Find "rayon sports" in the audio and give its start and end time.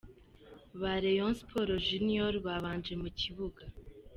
1.03-1.83